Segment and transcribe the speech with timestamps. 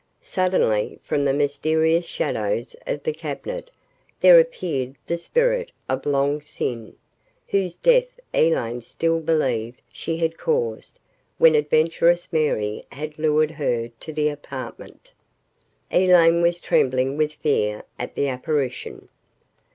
[0.23, 3.69] Suddenly, from the mysterious shadows of the cabinet,
[4.19, 6.95] there appeared the spirit of Long Sin,
[7.49, 10.97] whose death Elaine still believed she had caused
[11.37, 15.11] when Adventuress Mary had lured her to the apartment.
[15.91, 19.07] Elaine was trembling with fear at the apparition.